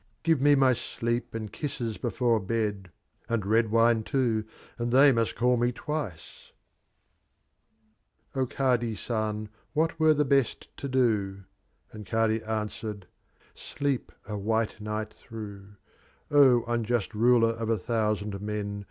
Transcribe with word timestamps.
Give 0.23 0.41
Me 0.41 0.55
my 0.55 0.73
Sleep 0.73 1.35
and 1.35 1.51
Kisses 1.53 1.99
before 1.99 2.39
Bed— 2.39 2.89
And 3.29 3.45
red 3.45 3.69
Wine, 3.69 4.01
too, 4.01 4.45
and 4.79 4.91
They 4.91 5.11
must 5.11 5.35
call 5.35 5.57
Me 5.57 5.71
l^ice 5.71 6.53
J 8.33 8.33
10 8.33 8.33
XV. 8.33 8.35
u 8.37 8.41
O 8.41 8.45
Kadi 8.47 8.95
san, 8.95 9.49
what 9.73 9.99
ww* 9.99 10.17
the 10.17 10.25
best 10.25 10.75
to 10.77 10.87
do 10.89 11.43
?'* 10.89 11.43
And 11.91 12.03
Kadi 12.07 12.41
answered, 12.41 13.05
"Sleep 13.53 14.11
a 14.27 14.35
white 14.39 14.81
night 14.81 15.13
through, 15.13 15.75
O 16.31 16.63
Unjust 16.63 17.11
RufeT 17.11 17.57
Of 17.59 17.69
a 17.69 17.77
Thousand 17.77 18.41
Men. 18.41 18.79